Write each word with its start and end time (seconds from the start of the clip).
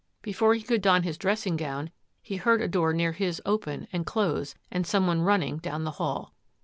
Be 0.33 0.33
fore 0.33 0.55
he 0.55 0.63
could 0.63 0.81
don 0.81 1.03
his 1.03 1.15
dressing 1.15 1.55
gown, 1.55 1.91
he 2.23 2.37
heard 2.37 2.59
a 2.59 2.67
door 2.67 2.91
near 2.91 3.11
his 3.11 3.39
open 3.45 3.87
and 3.93 4.03
close 4.03 4.55
and 4.71 4.87
some 4.87 5.05
one 5.05 5.21
running 5.21 5.59
down 5.59 5.83
the 5.83 5.91
hall. 6.01 6.33